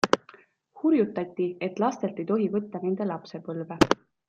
Hurjutati, 0.83 1.45
et 1.67 1.83
lastelt 1.85 2.23
ei 2.23 2.27
tohi 2.33 2.49
võtta 2.57 2.83
nende 2.87 3.09
lapsepõlve. 3.13 3.79